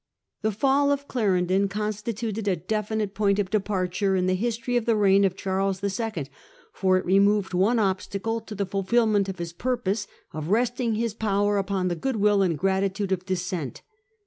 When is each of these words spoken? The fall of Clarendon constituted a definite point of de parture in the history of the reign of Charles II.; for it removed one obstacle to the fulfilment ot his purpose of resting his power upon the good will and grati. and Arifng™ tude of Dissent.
The 0.41 0.51
fall 0.51 0.91
of 0.91 1.07
Clarendon 1.07 1.67
constituted 1.67 2.47
a 2.47 2.55
definite 2.55 3.13
point 3.13 3.37
of 3.37 3.51
de 3.51 3.59
parture 3.59 4.17
in 4.17 4.25
the 4.25 4.33
history 4.33 4.75
of 4.75 4.85
the 4.87 4.95
reign 4.95 5.23
of 5.23 5.35
Charles 5.35 5.83
II.; 5.83 6.25
for 6.73 6.97
it 6.97 7.05
removed 7.05 7.53
one 7.53 7.77
obstacle 7.77 8.39
to 8.41 8.55
the 8.55 8.65
fulfilment 8.65 9.29
ot 9.29 9.37
his 9.37 9.53
purpose 9.53 10.07
of 10.33 10.47
resting 10.49 10.95
his 10.95 11.13
power 11.13 11.59
upon 11.59 11.87
the 11.87 11.95
good 11.95 12.15
will 12.15 12.41
and 12.41 12.57
grati. 12.57 12.81
and 12.85 12.91
Arifng™ 12.93 12.95
tude 12.95 13.11
of 13.11 13.25
Dissent. 13.27 13.83